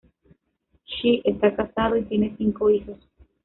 [0.83, 2.97] Shea está casado y tiene cinco hijos.